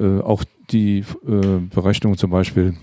Äh, 0.00 0.20
auch 0.20 0.44
die 0.70 1.04
äh, 1.26 1.58
Berechnung 1.74 2.16
zum 2.16 2.30
Beispiel 2.30 2.74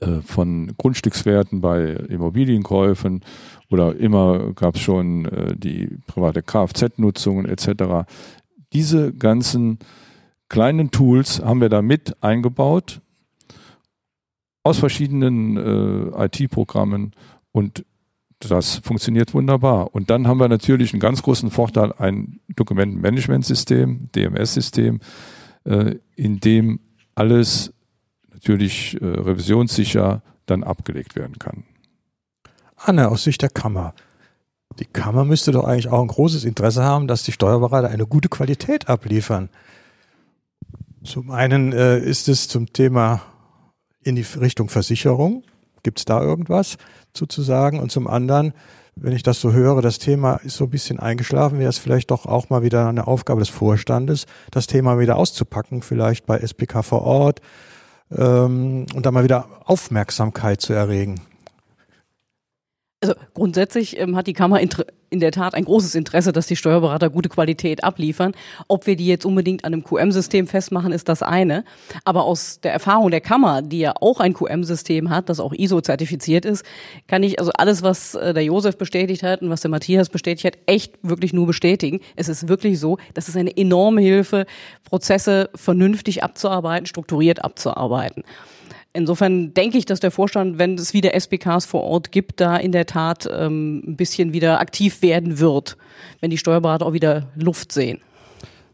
äh, 0.00 0.20
von 0.22 0.72
Grundstückswerten 0.76 1.60
bei 1.60 1.82
Immobilienkäufen 1.92 3.24
oder 3.70 3.96
immer 3.96 4.52
gab 4.52 4.76
es 4.76 4.80
schon 4.80 5.24
äh, 5.26 5.56
die 5.56 5.98
private 6.06 6.42
Kfz-Nutzungen 6.42 7.46
etc. 7.46 8.08
Diese 8.72 9.12
ganzen 9.12 9.78
kleinen 10.48 10.90
Tools 10.90 11.42
haben 11.42 11.60
wir 11.60 11.68
da 11.68 11.82
mit 11.82 12.22
eingebaut 12.22 13.00
aus 14.62 14.78
verschiedenen 14.78 15.56
äh, 15.56 16.24
IT-Programmen 16.26 17.12
und 17.52 17.84
das 18.40 18.76
funktioniert 18.78 19.32
wunderbar. 19.32 19.94
Und 19.94 20.10
dann 20.10 20.26
haben 20.26 20.38
wir 20.38 20.48
natürlich 20.48 20.92
einen 20.92 21.00
ganz 21.00 21.22
großen 21.22 21.50
Vorteil, 21.50 21.92
ein 21.98 22.40
Dokumentenmanagementsystem, 22.56 24.10
DMS-System, 24.14 25.00
äh, 25.64 25.96
in 26.16 26.40
dem 26.40 26.80
alles 27.14 27.72
natürlich 28.32 29.00
äh, 29.00 29.04
revisionssicher 29.06 30.22
dann 30.46 30.62
abgelegt 30.62 31.16
werden 31.16 31.38
kann. 31.38 31.64
Anne, 32.76 33.08
aus 33.08 33.24
Sicht 33.24 33.42
der 33.42 33.48
Kammer. 33.48 33.94
Die 34.78 34.84
Kammer 34.84 35.24
müsste 35.24 35.52
doch 35.52 35.64
eigentlich 35.64 35.88
auch 35.88 36.02
ein 36.02 36.08
großes 36.08 36.44
Interesse 36.44 36.82
haben, 36.82 37.06
dass 37.06 37.22
die 37.22 37.32
Steuerberater 37.32 37.88
eine 37.88 38.06
gute 38.06 38.28
Qualität 38.28 38.88
abliefern. 38.88 39.48
Zum 41.04 41.30
einen 41.30 41.72
äh, 41.72 41.98
ist 41.98 42.28
es 42.28 42.48
zum 42.48 42.72
Thema 42.72 43.22
in 44.02 44.16
die 44.16 44.26
Richtung 44.38 44.68
Versicherung. 44.68 45.44
Gibt 45.82 45.98
es 45.98 46.04
da 46.04 46.20
irgendwas 46.20 46.76
zuzusagen? 47.12 47.78
Und 47.78 47.92
zum 47.92 48.06
anderen, 48.06 48.52
wenn 48.96 49.12
ich 49.12 49.22
das 49.22 49.40
so 49.40 49.52
höre, 49.52 49.82
das 49.82 49.98
Thema 49.98 50.36
ist 50.36 50.56
so 50.56 50.64
ein 50.64 50.70
bisschen 50.70 51.00
eingeschlafen, 51.00 51.58
wäre 51.58 51.68
es 51.68 51.78
vielleicht 51.78 52.10
doch 52.10 52.26
auch 52.26 52.50
mal 52.50 52.62
wieder 52.62 52.88
eine 52.88 53.06
Aufgabe 53.06 53.40
des 53.40 53.48
Vorstandes, 53.48 54.26
das 54.50 54.66
Thema 54.66 54.98
wieder 54.98 55.16
auszupacken, 55.16 55.82
vielleicht 55.82 56.26
bei 56.26 56.38
SPK 56.38 56.82
vor 56.82 57.02
Ort 57.02 57.40
ähm, 58.10 58.86
und 58.94 59.04
da 59.06 59.10
mal 59.10 59.24
wieder 59.24 59.48
Aufmerksamkeit 59.64 60.60
zu 60.60 60.72
erregen. 60.72 61.20
Also 63.04 63.16
grundsätzlich 63.34 64.00
ähm, 64.00 64.16
hat 64.16 64.26
die 64.26 64.32
Kammer 64.32 64.62
in 65.10 65.20
der 65.20 65.30
Tat 65.30 65.54
ein 65.54 65.66
großes 65.66 65.94
Interesse, 65.94 66.32
dass 66.32 66.46
die 66.46 66.56
Steuerberater 66.56 67.10
gute 67.10 67.28
Qualität 67.28 67.84
abliefern. 67.84 68.32
Ob 68.66 68.86
wir 68.86 68.96
die 68.96 69.06
jetzt 69.06 69.26
unbedingt 69.26 69.66
an 69.66 69.74
einem 69.74 69.84
QM-System 69.84 70.46
festmachen, 70.46 70.90
ist 70.90 71.10
das 71.10 71.22
eine. 71.22 71.66
Aber 72.06 72.24
aus 72.24 72.60
der 72.62 72.72
Erfahrung 72.72 73.10
der 73.10 73.20
Kammer, 73.20 73.60
die 73.60 73.80
ja 73.80 73.92
auch 74.00 74.20
ein 74.20 74.32
QM-System 74.32 75.10
hat, 75.10 75.28
das 75.28 75.38
auch 75.38 75.52
ISO-zertifiziert 75.52 76.46
ist, 76.46 76.64
kann 77.06 77.22
ich 77.22 77.38
also 77.38 77.52
alles, 77.52 77.82
was 77.82 78.14
äh, 78.14 78.32
der 78.32 78.44
Josef 78.44 78.78
bestätigt 78.78 79.22
hat 79.22 79.42
und 79.42 79.50
was 79.50 79.60
der 79.60 79.70
Matthias 79.70 80.08
bestätigt 80.08 80.46
hat, 80.46 80.58
echt 80.64 80.94
wirklich 81.02 81.34
nur 81.34 81.46
bestätigen. 81.46 82.00
Es 82.16 82.30
ist 82.30 82.48
wirklich 82.48 82.80
so, 82.80 82.96
das 83.12 83.28
ist 83.28 83.36
eine 83.36 83.54
enorme 83.54 84.00
Hilfe, 84.00 84.46
Prozesse 84.82 85.50
vernünftig 85.54 86.24
abzuarbeiten, 86.24 86.86
strukturiert 86.86 87.44
abzuarbeiten. 87.44 88.24
Insofern 88.96 89.52
denke 89.54 89.76
ich, 89.76 89.86
dass 89.86 89.98
der 89.98 90.12
Vorstand, 90.12 90.58
wenn 90.58 90.76
es 90.76 90.94
wieder 90.94 91.14
SBKs 91.14 91.66
vor 91.66 91.82
Ort 91.82 92.12
gibt, 92.12 92.40
da 92.40 92.56
in 92.56 92.70
der 92.70 92.86
Tat 92.86 93.28
ähm, 93.30 93.82
ein 93.84 93.96
bisschen 93.96 94.32
wieder 94.32 94.60
aktiv 94.60 95.02
werden 95.02 95.40
wird, 95.40 95.76
wenn 96.20 96.30
die 96.30 96.38
Steuerberater 96.38 96.86
auch 96.86 96.92
wieder 96.92 97.26
Luft 97.34 97.72
sehen. 97.72 98.00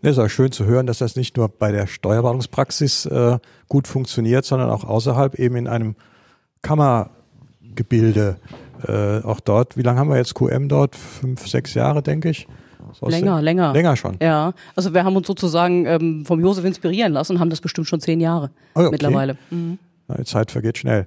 Es 0.03 0.13
ist 0.13 0.19
auch 0.19 0.29
schön 0.29 0.53
zu 0.53 0.67
hören, 0.67 0.87
dass 0.87 0.99
das 0.99 1.17
nicht 1.17 1.39
nur 1.39 1.49
bei 1.49 1.73
der 1.73 1.87
Steuerberatungspraxis 1.87 3.07
äh, 3.07 3.39
gut 3.69 3.89
funktioniert, 3.89 4.45
sondern 4.45 4.69
auch 4.69 4.85
außerhalb 4.85 5.37
eben 5.37 5.57
in 5.57 5.67
einem 5.67 5.95
Kammergebilde. 6.61 8.37
Äh, 8.87 9.21
auch 9.25 9.41
dort, 9.41 9.79
wie 9.79 9.83
lange 9.83 10.01
haben 10.01 10.11
wir 10.11 10.19
jetzt 10.19 10.35
QM 10.35 10.69
dort? 10.69 10.97
Fünf, 10.97 11.49
sechs 11.49 11.73
Jahre, 11.73 12.03
denke 12.03 12.29
ich. 12.29 12.47
länger, 13.01 13.41
länger. 13.41 13.73
Länger 13.73 13.97
schon. 13.97 14.19
Ja, 14.21 14.53
also 14.77 14.93
wir 14.93 15.05
haben 15.05 15.17
uns 15.17 15.27
sozusagen 15.27 15.87
ähm, 15.87 16.27
vom 16.27 16.41
Josef 16.41 16.67
inspirieren 16.67 17.15
lassen 17.15 17.37
und 17.37 17.41
haben 17.41 17.51
das 17.51 17.63
bestimmt 17.63 17.87
schon 17.87 18.01
zehn 18.01 18.21
Jahre 18.21 18.51
oh, 18.75 18.81
okay. 18.81 18.91
mittlerweile. 18.93 19.39
Mhm. 19.49 19.79
Die 20.19 20.25
Zeit 20.25 20.51
vergeht 20.51 20.79
schnell. 20.79 21.07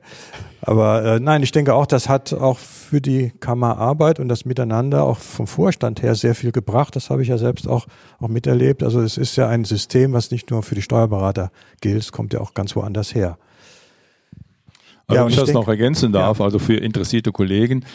Aber 0.62 1.04
äh, 1.04 1.20
nein, 1.20 1.44
ich 1.44 1.52
denke 1.52 1.74
auch, 1.74 1.86
das 1.86 2.08
hat 2.08 2.34
auch 2.34 2.58
für 2.58 3.02
die 3.02 3.32
Kammerarbeit 3.40 4.20
und 4.20 4.30
das 4.30 4.46
Miteinander 4.46 5.04
auch 5.04 5.18
vom 5.18 5.48
Vorstand 5.48 6.02
her 6.02 6.16
sehr 6.16 6.36
viel 6.36 6.52
gebracht. 6.52 6.96
Das 6.96 7.10
habe 7.10 7.22
ich 7.22 7.28
ja 7.28 7.38
selbst 7.38 7.68
auch, 7.68 7.88
auch 8.20 8.30
miterlebt. 8.30 8.84
Also 8.84 9.02
es 9.02 9.18
ist 9.18 9.36
ja 9.36 9.50
ein 9.50 9.66
System, 9.66 10.14
was 10.14 10.32
nicht 10.32 10.52
nur 10.52 10.64
für 10.64 10.76
die 10.76 10.82
Steuerberater 10.82 11.52
gilt, 11.82 12.02
es 12.02 12.12
kommt 12.12 12.34
ja 12.34 12.40
auch 12.40 12.54
ganz 12.54 12.76
woanders 12.76 13.14
her. 13.14 13.38
Also 15.08 15.20
ja, 15.20 15.26
wenn 15.26 15.32
ich 15.32 15.36
das 15.36 15.46
denk, 15.46 15.56
noch 15.56 15.68
ergänzen 15.68 16.14
darf, 16.14 16.40
ja. 16.40 16.46
also 16.46 16.60
für 16.60 16.76
interessierte 16.76 17.32
Kollegen. 17.32 17.86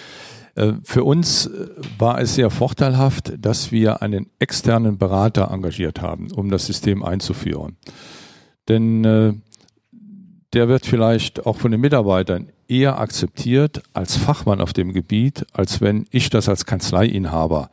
Äh, 0.54 0.72
für 0.82 1.04
uns 1.04 1.46
äh, 1.46 1.68
war 1.98 2.20
es 2.20 2.34
sehr 2.34 2.50
vorteilhaft, 2.50 3.32
dass 3.38 3.72
wir 3.72 4.02
einen 4.02 4.26
externen 4.38 4.98
Berater 4.98 5.50
engagiert 5.50 6.02
haben, 6.02 6.30
um 6.32 6.50
das 6.50 6.66
System 6.66 7.02
einzuführen. 7.02 7.76
Denn 8.68 9.04
äh, 9.04 9.32
der 10.52 10.68
wird 10.68 10.86
vielleicht 10.86 11.46
auch 11.46 11.56
von 11.56 11.70
den 11.70 11.80
Mitarbeitern 11.80 12.48
eher 12.68 12.98
akzeptiert 12.98 13.82
als 13.92 14.16
Fachmann 14.16 14.60
auf 14.60 14.72
dem 14.72 14.92
Gebiet, 14.92 15.46
als 15.52 15.80
wenn 15.80 16.06
ich 16.10 16.30
das 16.30 16.48
als 16.48 16.66
Kanzleiinhaber 16.66 17.70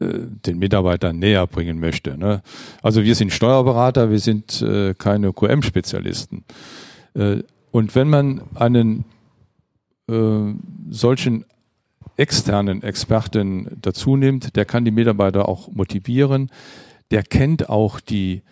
äh, 0.00 0.06
den 0.46 0.58
Mitarbeitern 0.58 1.18
näher 1.18 1.46
bringen 1.46 1.80
möchte. 1.80 2.18
Ne? 2.18 2.42
Also 2.82 3.04
wir 3.04 3.14
sind 3.14 3.32
Steuerberater, 3.32 4.10
wir 4.10 4.18
sind 4.18 4.62
äh, 4.62 4.94
keine 4.94 5.32
QM-Spezialisten. 5.32 6.44
Äh, 7.14 7.38
und 7.70 7.94
wenn 7.94 8.08
man 8.08 8.42
einen 8.54 9.04
äh, 10.08 10.54
solchen 10.90 11.44
externen 12.16 12.82
Experten 12.82 13.78
dazu 13.82 14.16
nimmt, 14.16 14.56
der 14.56 14.64
kann 14.64 14.84
die 14.84 14.90
Mitarbeiter 14.90 15.48
auch 15.48 15.68
motivieren, 15.72 16.50
der 17.10 17.22
kennt 17.22 17.68
auch 17.68 18.00
die 18.00 18.42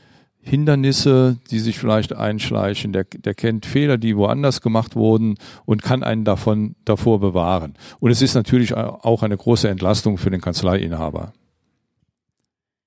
Hindernisse, 0.42 1.38
die 1.50 1.60
sich 1.60 1.78
vielleicht 1.78 2.14
einschleichen, 2.14 2.92
der, 2.92 3.04
der 3.04 3.34
kennt 3.34 3.64
Fehler, 3.64 3.96
die 3.96 4.16
woanders 4.16 4.60
gemacht 4.60 4.96
wurden 4.96 5.36
und 5.64 5.82
kann 5.82 6.02
einen 6.02 6.24
davon 6.24 6.74
davor 6.84 7.20
bewahren. 7.20 7.74
Und 8.00 8.10
es 8.10 8.22
ist 8.22 8.34
natürlich 8.34 8.74
auch 8.74 9.22
eine 9.22 9.36
große 9.36 9.68
Entlastung 9.68 10.18
für 10.18 10.30
den 10.30 10.40
Kanzleiinhaber. 10.40 11.32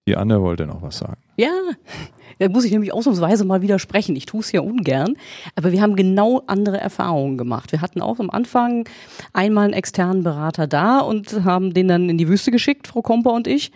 Die 0.07 0.17
Anne 0.17 0.41
wollte 0.41 0.67
noch 0.67 0.81
was 0.81 0.97
sagen. 0.97 1.21
Ja, 1.37 1.53
da 2.37 2.49
muss 2.49 2.65
ich 2.65 2.71
nämlich 2.71 2.93
ausnahmsweise 2.93 3.45
mal 3.45 3.61
widersprechen. 3.61 4.15
Ich 4.15 4.25
tue 4.25 4.41
es 4.41 4.51
ja 4.51 4.61
ungern, 4.61 5.15
aber 5.55 5.71
wir 5.71 5.81
haben 5.81 5.95
genau 5.95 6.43
andere 6.47 6.79
Erfahrungen 6.79 7.37
gemacht. 7.37 7.71
Wir 7.71 7.81
hatten 7.81 8.01
auch 8.01 8.19
am 8.19 8.29
Anfang 8.29 8.87
einmal 9.33 9.65
einen 9.65 9.73
externen 9.73 10.23
Berater 10.23 10.67
da 10.67 10.99
und 10.99 11.43
haben 11.45 11.73
den 11.73 11.87
dann 11.87 12.09
in 12.09 12.17
die 12.17 12.27
Wüste 12.27 12.51
geschickt, 12.51 12.87
Frau 12.87 13.01
Komper 13.01 13.31
und 13.31 13.47
ich 13.47 13.71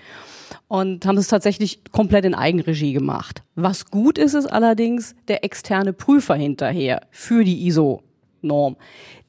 und 0.67 1.05
haben 1.05 1.17
es 1.17 1.27
tatsächlich 1.27 1.81
komplett 1.91 2.25
in 2.25 2.35
Eigenregie 2.35 2.93
gemacht. 2.93 3.43
Was 3.55 3.89
gut 3.89 4.17
ist, 4.17 4.33
ist 4.33 4.47
allerdings 4.47 5.15
der 5.27 5.43
externe 5.43 5.93
Prüfer 5.93 6.35
hinterher 6.35 7.01
für 7.11 7.43
die 7.43 7.67
ISO-Norm. 7.67 8.75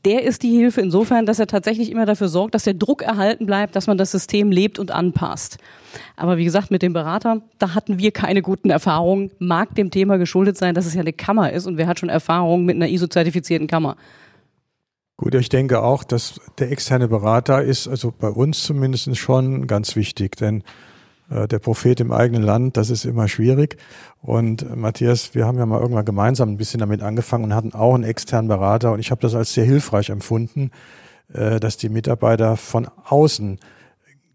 Der 0.07 0.23
ist 0.23 0.43
die 0.43 0.57
Hilfe 0.57 0.81
insofern, 0.81 1.27
dass 1.27 1.39
er 1.39 1.47
tatsächlich 1.47 1.91
immer 1.91 2.07
dafür 2.07 2.29
sorgt, 2.29 2.55
dass 2.55 2.65
der 2.65 2.73
Druck 2.73 3.03
erhalten 3.03 3.45
bleibt, 3.45 3.77
dass 3.77 3.87
man 3.87 3.99
das 3.99 4.11
System 4.11 4.51
lebt 4.51 4.79
und 4.79 4.91
anpasst. 4.91 5.59
Aber 6.17 6.39
wie 6.39 6.45
gesagt, 6.45 6.71
mit 6.71 6.81
dem 6.81 6.95
Berater, 6.95 7.43
da 7.59 7.75
hatten 7.75 7.99
wir 7.99 8.11
keine 8.11 8.41
guten 8.41 8.71
Erfahrungen. 8.71 9.31
Mag 9.39 9.75
dem 9.75 9.91
Thema 9.91 10.17
geschuldet 10.17 10.57
sein, 10.57 10.75
dass 10.75 10.87
es 10.87 10.95
ja 10.95 11.03
eine 11.03 11.13
Kammer 11.13 11.53
ist 11.53 11.67
und 11.67 11.77
wer 11.77 11.87
hat 11.87 11.99
schon 11.99 12.09
Erfahrungen 12.09 12.65
mit 12.65 12.77
einer 12.77 12.89
ISO-zertifizierten 12.89 13.67
Kammer? 13.67 13.97
Gut, 15.19 15.35
ich 15.35 15.51
denke 15.51 15.83
auch, 15.83 16.03
dass 16.03 16.41
der 16.59 16.73
externe 16.73 17.07
Berater 17.07 17.63
ist, 17.63 17.87
also 17.87 18.11
bei 18.11 18.31
uns 18.31 18.63
zumindest 18.63 19.19
schon 19.19 19.67
ganz 19.67 19.95
wichtig, 19.95 20.35
denn 20.37 20.65
der 21.31 21.59
Prophet 21.59 22.01
im 22.01 22.13
eigenen 22.13 22.43
Land, 22.43 22.77
das 22.77 22.91
ist 22.91 23.05
immer 23.05 23.29
schwierig. 23.29 23.77
Und 24.21 24.63
äh, 24.63 24.77
Matthias, 24.77 25.35
wir 25.35 25.47
haben 25.47 25.59
ja 25.59 25.67
mal 25.67 25.81
irgendwann 25.81 26.05
gemeinsam 26.05 26.51
ein 26.51 26.57
bisschen 26.57 26.81
damit 26.81 27.03
angefangen 27.03 27.45
und 27.45 27.55
hatten 27.55 27.73
auch 27.73 27.95
einen 27.95 28.05
externen 28.05 28.49
Berater. 28.49 28.93
Und 28.93 29.01
ich 29.01 29.11
habe 29.11 29.21
das 29.21 29.35
als 29.35 29.55
sehr 29.55 29.65
hilfreich 29.65 30.11
empfunden, 30.11 30.71
äh, 31.33 31.61
dass 31.61 31.77
die 31.77 31.89
Mitarbeiter 31.89 32.57
von 32.57 32.89
außen 33.05 33.59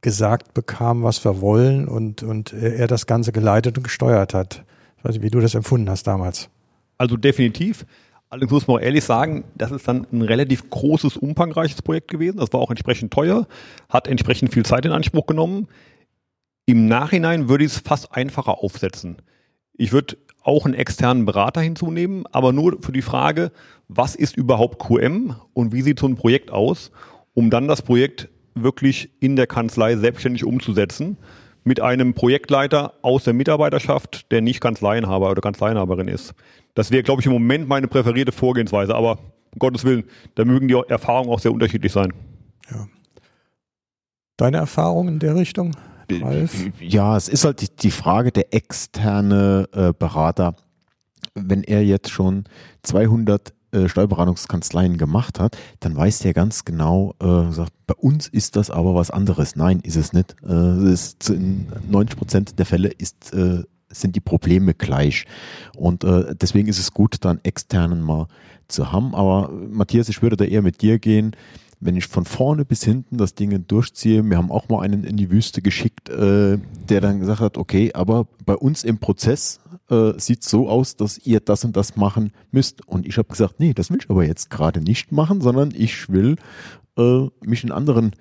gesagt 0.01 0.53
bekamen, 0.53 1.03
was 1.03 1.25
wir 1.25 1.41
wollen 1.41 1.87
und, 1.87 2.21
und 2.21 2.53
er 2.53 2.85
das 2.85 3.07
Ganze 3.07 3.31
geleitet 3.31 3.77
und 3.77 3.83
gesteuert 3.83 4.35
hat. 4.35 4.63
Ich 4.97 5.03
weiß 5.03 5.15
nicht, 5.15 5.23
wie 5.23 5.31
du 5.31 5.39
das 5.39 5.55
empfunden 5.55 5.89
hast 5.89 6.05
damals. 6.05 6.49
Also 6.99 7.17
definitiv. 7.17 7.85
Allerdings 8.29 8.51
muss 8.51 8.67
man 8.67 8.77
auch 8.77 8.81
ehrlich 8.81 9.03
sagen, 9.03 9.45
das 9.55 9.71
ist 9.71 9.87
dann 9.87 10.05
ein 10.11 10.21
relativ 10.21 10.69
großes, 10.69 11.17
umfangreiches 11.17 11.81
Projekt 11.81 12.09
gewesen. 12.09 12.37
Das 12.37 12.53
war 12.53 12.59
auch 12.59 12.69
entsprechend 12.69 13.13
teuer, 13.13 13.47
hat 13.89 14.07
entsprechend 14.07 14.53
viel 14.53 14.65
Zeit 14.65 14.85
in 14.85 14.91
Anspruch 14.91 15.25
genommen. 15.25 15.67
Im 16.65 16.87
Nachhinein 16.87 17.47
würde 17.47 17.63
ich 17.63 17.73
es 17.73 17.79
fast 17.79 18.13
einfacher 18.13 18.59
aufsetzen. 18.63 19.17
Ich 19.73 19.91
würde 19.91 20.17
auch 20.41 20.65
einen 20.65 20.73
externen 20.73 21.25
Berater 21.25 21.61
hinzunehmen, 21.61 22.25
aber 22.31 22.53
nur 22.53 22.81
für 22.81 22.91
die 22.91 23.01
Frage, 23.01 23.51
was 23.87 24.15
ist 24.15 24.37
überhaupt 24.37 24.79
QM 24.79 25.35
und 25.53 25.73
wie 25.73 25.81
sieht 25.81 25.99
so 25.99 26.07
ein 26.07 26.15
Projekt 26.15 26.51
aus, 26.51 26.91
um 27.33 27.49
dann 27.49 27.67
das 27.67 27.81
Projekt 27.81 28.29
wirklich 28.55 29.09
in 29.19 29.35
der 29.35 29.47
Kanzlei 29.47 29.95
selbstständig 29.95 30.43
umzusetzen 30.43 31.17
mit 31.63 31.81
einem 31.81 32.13
Projektleiter 32.13 32.93
aus 33.01 33.23
der 33.23 33.33
Mitarbeiterschaft, 33.33 34.31
der 34.31 34.41
nicht 34.41 34.61
Kanzleienhaber 34.61 35.31
oder 35.31 35.41
Kanzleienhaberin 35.41 36.07
ist. 36.07 36.33
Das 36.73 36.91
wäre, 36.91 37.03
glaube 37.03 37.21
ich, 37.21 37.25
im 37.25 37.33
Moment 37.33 37.67
meine 37.67 37.87
präferierte 37.87 38.31
Vorgehensweise, 38.31 38.95
aber 38.95 39.19
um 39.51 39.59
Gottes 39.59 39.83
Willen, 39.83 40.05
da 40.35 40.45
mögen 40.45 40.67
die 40.67 40.75
Erfahrungen 40.87 41.29
auch 41.29 41.39
sehr 41.39 41.51
unterschiedlich 41.51 41.91
sein. 41.91 42.13
Ja. 42.69 42.87
Deine 44.37 44.57
Erfahrung 44.57 45.07
in 45.07 45.19
der 45.19 45.35
Richtung? 45.35 45.75
Ralf? 46.11 46.65
Ja, 46.79 47.15
es 47.17 47.27
ist 47.27 47.45
halt 47.45 47.83
die, 47.83 47.91
Frage 47.91 48.31
der 48.31 48.53
externe 48.53 49.67
äh, 49.73 49.93
Berater. 49.97 50.55
wenn 51.33 51.63
er 51.63 51.83
jetzt 51.83 52.09
schon 52.09 52.45
200 52.83 53.53
äh, 53.75 53.89
Steuerberatungskanzleien 53.89 54.97
gemacht 54.97 55.39
hat, 55.39 55.57
dann 55.81 55.95
weiß 55.95 56.19
der 56.19 56.33
ganz 56.33 56.63
genau, 56.63 57.13
äh, 57.21 57.51
sagt, 57.51 57.73
bei 57.87 57.95
uns 57.95 58.27
ist 58.27 58.55
das 58.55 58.69
aber 58.69 58.95
was 58.95 59.11
anderes. 59.11 59.55
Nein, 59.55 59.81
ist 59.81 59.97
es 59.97 60.13
nicht. 60.13 60.35
Äh, 60.47 60.91
ist 60.91 61.29
in 61.29 61.67
90 61.89 62.17
Prozent 62.17 62.59
der 62.59 62.65
Fälle 62.65 62.87
ist, 62.87 63.33
äh, 63.33 63.63
sind 63.89 64.15
die 64.15 64.21
Probleme 64.21 64.73
gleich. 64.73 65.25
Und 65.75 66.03
äh, 66.03 66.35
deswegen 66.35 66.67
ist 66.69 66.79
es 66.79 66.93
gut, 66.93 67.17
dann 67.21 67.39
externen 67.43 68.01
mal 68.01 68.27
zu 68.67 68.91
haben. 68.91 69.13
Aber 69.13 69.51
Matthias, 69.51 70.09
ich 70.09 70.21
würde 70.21 70.37
da 70.37 70.45
eher 70.45 70.61
mit 70.61 70.81
dir 70.81 70.97
gehen 70.99 71.35
wenn 71.79 71.95
ich 71.95 72.07
von 72.07 72.25
vorne 72.25 72.65
bis 72.65 72.83
hinten 72.83 73.17
das 73.17 73.35
Ding 73.35 73.65
durchziehe, 73.67 74.23
wir 74.23 74.37
haben 74.37 74.51
auch 74.51 74.69
mal 74.69 74.81
einen 74.81 75.03
in 75.03 75.17
die 75.17 75.29
Wüste 75.29 75.61
geschickt, 75.61 76.09
äh, 76.09 76.57
der 76.89 77.01
dann 77.01 77.19
gesagt 77.19 77.41
hat, 77.41 77.57
okay, 77.57 77.91
aber 77.93 78.27
bei 78.45 78.55
uns 78.55 78.83
im 78.83 78.97
Prozess 78.97 79.59
äh, 79.89 80.13
sieht 80.17 80.43
so 80.43 80.69
aus, 80.69 80.95
dass 80.95 81.17
ihr 81.19 81.39
das 81.39 81.65
und 81.65 81.75
das 81.75 81.95
machen 81.95 82.31
müsst. 82.51 82.87
Und 82.87 83.05
ich 83.05 83.17
habe 83.17 83.27
gesagt, 83.27 83.59
nee, 83.59 83.73
das 83.73 83.89
will 83.89 83.99
ich 84.01 84.09
aber 84.09 84.25
jetzt 84.25 84.49
gerade 84.49 84.81
nicht 84.81 85.11
machen, 85.11 85.41
sondern 85.41 85.71
ich 85.75 86.09
will 86.09 86.37
äh, 86.97 87.27
mich 87.41 87.63
in 87.63 87.71
anderen 87.71 88.15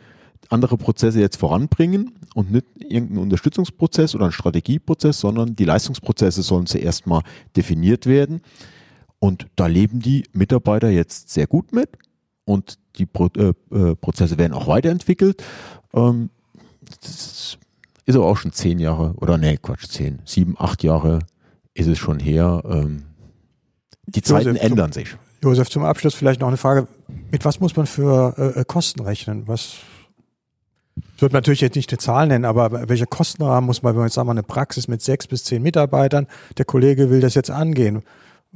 andere 0.51 0.77
Prozesse 0.77 1.21
jetzt 1.21 1.39
voranbringen 1.39 2.13
und 2.35 2.53
nicht 2.53 2.67
irgendeinen 2.79 3.23
Unterstützungsprozess 3.23 4.15
oder 4.15 4.25
einen 4.25 4.33
Strategieprozess, 4.33 5.21
sondern 5.21 5.57
die 5.57 5.65
Leistungsprozesse 5.65 6.43
sollen 6.43 6.67
zuerst 6.67 7.07
mal 7.07 7.23
definiert 7.57 8.05
werden. 8.05 8.43
Und 9.19 9.47
da 9.57 9.67
leben 9.67 10.01
die 10.01 10.25
Mitarbeiter 10.33 10.91
jetzt 10.91 11.31
sehr 11.31 11.47
gut 11.47 11.73
mit 11.73 11.89
und 12.45 12.79
die 12.97 13.07
Pro 13.07 13.29
äh, 13.37 13.53
äh, 13.73 13.95
Prozesse 13.97 14.39
werden 14.39 14.53
auch 14.53 14.67
weiterentwickelt. 14.67 15.43
Ähm, 15.93 16.31
das 17.01 17.59
ist 18.05 18.17
aber 18.17 18.27
auch 18.27 18.37
schon 18.37 18.53
zehn 18.53 18.79
Jahre, 18.79 19.15
oder 19.17 19.39
nee, 19.39 19.59
Quatsch, 19.61 19.87
zehn, 19.89 20.21
sieben, 20.25 20.55
acht 20.59 20.83
Jahre 20.83 21.21
ist 21.73 21.89
es 21.89 21.99
schon 21.99 22.21
her. 22.21 22.63
Ähm, 22.67 23.05
die 24.07 24.23
Zeiten 24.23 24.49
Josef, 24.49 24.63
ändern 24.63 24.93
zum, 24.93 25.03
sich. 25.03 25.17
Josef, 25.43 25.71
zum 25.71 25.85
Abschluss 25.85 26.15
vielleicht 26.15 26.41
noch 26.41 26.49
eine 26.49 26.57
Frage. 26.57 26.87
Mit 27.31 27.45
was 27.45 27.61
muss 27.61 27.75
man 27.77 27.87
für 27.87 28.35
äh, 28.37 28.61
äh 28.61 28.65
Kosten 28.65 29.01
rechnen? 29.01 29.49
Was 29.49 29.77
ich 31.17 31.23
würde 31.23 31.35
natürlich 31.35 31.61
jetzt 31.61 31.75
nicht 31.75 31.91
eine 31.91 31.99
Zahl 31.99 32.29
nennen, 32.29 32.45
aber 32.45 32.89
welche 32.89 33.07
Kostenrahmen 33.07 33.67
muss 33.67 33.83
man, 33.83 33.95
wenn 33.95 34.01
man 34.01 34.07
jetzt 34.07 34.15
sagen 34.15 34.29
wir, 34.29 34.33
eine 34.33 34.45
Praxis 34.45 34.87
mit 34.87 35.03
sechs 35.03 35.27
bis 35.27 35.43
zehn 35.43 35.63
Mitarbeitern, 35.63 36.29
der 36.57 36.65
Kollege 36.65 37.11
will 37.11 37.21
das 37.21 37.35
jetzt 37.35 37.51
angehen 37.51 38.03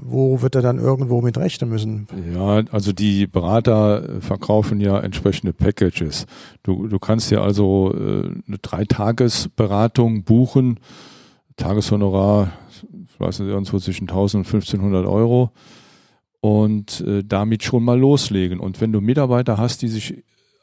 wo 0.00 0.40
wird 0.43 0.55
er 0.55 0.62
dann 0.62 0.78
irgendwo 0.78 1.21
mit 1.21 1.37
rechnen 1.37 1.69
müssen? 1.71 2.07
Ja, 2.33 2.62
also 2.71 2.93
die 2.93 3.26
Berater 3.26 4.21
verkaufen 4.21 4.81
ja 4.81 4.99
entsprechende 5.00 5.52
Packages. 5.52 6.26
Du, 6.62 6.87
du 6.87 6.99
kannst 7.00 7.31
ja 7.33 7.43
also 7.43 7.93
äh, 7.93 8.31
eine 8.47 8.59
Dreitagesberatung 8.62 10.23
buchen, 10.23 10.78
Tageshonorar, 11.57 12.52
ich 12.81 13.19
weiß 13.19 13.40
nicht, 13.40 13.49
irgendwo 13.49 13.78
zwischen 13.81 14.09
1000 14.09 14.47
und 14.47 14.55
1500 14.55 15.05
Euro 15.05 15.50
und 16.40 17.00
äh, 17.00 17.25
damit 17.25 17.64
schon 17.64 17.83
mal 17.83 17.99
loslegen. 17.99 18.61
Und 18.61 18.81
wenn 18.81 18.93
du 18.93 19.00
Mitarbeiter 19.00 19.59
hast, 19.59 19.83
die 19.83 19.88
sich 19.88 20.23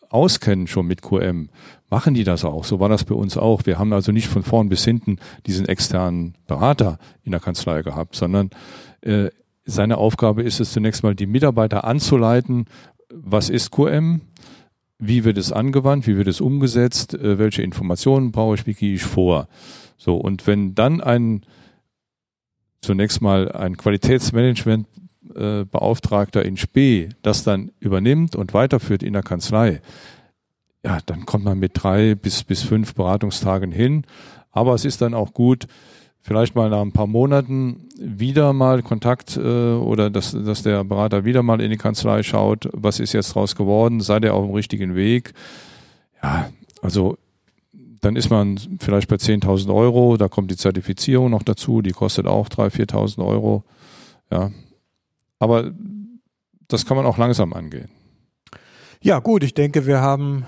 auskennen 0.10 0.68
schon 0.68 0.88
mit 0.88 1.02
QM, 1.02 1.50
machen 1.90 2.14
die 2.14 2.24
das 2.24 2.46
auch. 2.46 2.64
So 2.64 2.80
war 2.80 2.90
das 2.90 3.04
bei 3.04 3.16
uns 3.16 3.38
auch. 3.38 3.66
Wir 3.66 3.80
haben 3.80 3.94
also 3.94 4.12
nicht 4.12 4.28
von 4.28 4.44
vorn 4.44 4.70
bis 4.70 4.84
hinten 4.84 5.18
diesen 5.46 5.68
externen 5.68 6.36
Berater 6.48 7.00
in 7.24 7.32
der 7.32 7.40
Kanzlei 7.40 7.82
gehabt, 7.82 8.16
sondern 8.16 8.50
äh, 9.02 9.30
seine 9.66 9.98
Aufgabe 9.98 10.44
ist 10.44 10.60
es 10.60 10.72
zunächst 10.72 11.04
mal, 11.04 11.16
die 11.16 11.26
Mitarbeiter 11.26 11.86
anzuleiten, 11.86 12.66
was 13.10 13.50
ist 13.50 13.72
QM, 13.72 14.22
wie 15.00 15.24
wird 15.24 15.38
es 15.38 15.52
angewandt, 15.52 16.08
wie 16.08 16.18
wird 16.18 16.28
es 16.28 16.42
umgesetzt, 16.42 17.14
äh, 17.14 17.38
welche 17.38 17.64
Informationen 17.64 18.32
brauche 18.32 18.56
ich, 18.56 18.68
wie 18.68 18.74
gehe 18.74 18.96
ich 18.96 19.04
vor. 19.04 19.48
So, 19.98 20.18
und 20.18 20.46
wenn 20.48 20.76
dann 20.76 21.02
ein 21.02 21.46
zunächst 22.82 23.22
mal 23.22 23.52
ein 23.52 23.78
Qualitätsmanagement 23.78 24.88
äh, 25.36 25.66
Beauftragter 25.66 26.44
in 26.44 26.58
Spee 26.58 27.10
das 27.22 27.44
dann 27.44 27.72
übernimmt 27.80 28.36
und 28.36 28.54
weiterführt 28.54 29.04
in 29.04 29.14
der 29.14 29.24
Kanzlei, 29.24 29.82
ja, 30.84 31.00
dann 31.06 31.26
kommt 31.26 31.44
man 31.44 31.58
mit 31.58 31.72
drei 31.74 32.16
bis, 32.16 32.44
bis 32.44 32.62
fünf 32.62 32.94
Beratungstagen 32.94 33.72
hin. 33.72 34.06
Aber 34.52 34.74
es 34.74 34.86
ist 34.86 35.02
dann 35.02 35.14
auch 35.14 35.34
gut, 35.34 35.68
vielleicht 36.22 36.56
mal 36.56 36.70
nach 36.70 36.82
ein 36.82 36.92
paar 36.92 37.08
Monaten 37.08 37.88
wieder 38.00 38.54
mal 38.54 38.82
Kontakt 38.82 39.38
äh, 39.38 39.74
oder 39.74 40.10
dass, 40.10 40.32
dass 40.32 40.64
der 40.64 40.84
Berater 40.84 41.26
wieder 41.26 41.44
mal 41.44 41.62
in 41.62 41.72
die 41.72 41.78
Kanzlei 41.78 42.24
schaut, 42.24 42.70
was 42.74 43.00
ist 43.00 43.14
jetzt 43.14 43.36
draus 43.36 43.56
geworden, 43.56 44.00
sei 44.00 44.20
der 44.20 44.34
auf 44.34 44.46
dem 44.46 44.54
richtigen 44.54 44.96
Weg. 44.96 45.34
Ja, 46.22 46.50
also 46.82 47.18
dann 48.02 48.16
ist 48.16 48.30
man 48.30 48.60
vielleicht 48.80 49.08
bei 49.08 49.16
10.000 49.16 49.74
Euro, 49.74 50.18
da 50.18 50.28
kommt 50.28 50.52
die 50.52 50.58
Zertifizierung 50.58 51.32
noch 51.32 51.44
dazu, 51.44 51.82
die 51.82 51.92
kostet 51.92 52.28
auch 52.28 52.48
3.000, 52.48 52.92
4.000 52.92 53.26
Euro. 53.26 53.64
Ja, 54.32 54.52
aber 55.40 55.72
das 56.68 56.86
kann 56.86 56.98
man 56.98 57.06
auch 57.06 57.18
langsam 57.18 57.54
angehen. 57.54 57.90
Ja, 59.02 59.20
gut, 59.20 59.44
ich 59.44 59.54
denke, 59.54 59.86
wir 59.86 60.02
haben 60.02 60.46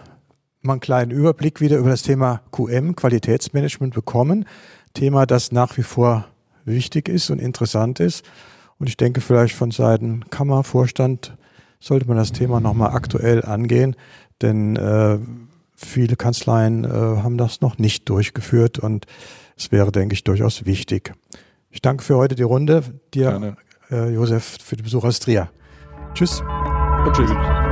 mal 0.62 0.74
einen 0.74 0.80
kleinen 0.80 1.12
Überblick 1.12 1.62
wieder 1.62 1.78
über 1.78 1.90
das 1.90 2.02
Thema 2.02 2.42
QM, 2.52 2.96
Qualitätsmanagement 2.96 3.94
bekommen. 3.94 4.46
Thema, 4.94 5.26
das 5.26 5.52
nach 5.52 5.78
wie 5.78 5.84
vor 5.84 6.28
wichtig 6.66 7.08
ist 7.08 7.30
und 7.30 7.40
interessant 7.40 8.00
ist. 8.00 8.26
Und 8.80 8.88
ich 8.88 8.98
denke, 8.98 9.22
vielleicht 9.22 9.56
von 9.56 9.72
Seiten 9.72 10.30
Kammervorstand 10.30 11.38
sollte 11.80 12.08
man 12.08 12.18
das 12.18 12.32
Thema 12.32 12.60
nochmal 12.60 12.92
aktuell 12.92 13.44
angehen, 13.46 13.96
denn 14.42 14.76
äh, 14.76 15.20
viele 15.76 16.16
Kanzleien 16.16 16.84
äh, 16.84 16.88
haben 16.90 17.38
das 17.38 17.62
noch 17.62 17.78
nicht 17.78 18.10
durchgeführt 18.10 18.80
und 18.80 19.06
es 19.56 19.72
wäre, 19.72 19.92
denke 19.92 20.14
ich, 20.14 20.24
durchaus 20.24 20.66
wichtig. 20.66 21.14
Ich 21.70 21.82
danke 21.82 22.04
für 22.04 22.18
heute 22.18 22.36
die 22.36 22.44
Runde, 22.44 22.84
dir, 23.14 23.30
äh, 23.30 23.67
Josef, 23.90 24.58
für 24.64 24.76
den 24.76 24.84
Besuch 24.84 25.04
aus 25.04 25.20
Trier. 25.20 25.50
Tschüss. 26.14 26.42
Und 27.06 27.14
tschüss. 27.16 27.67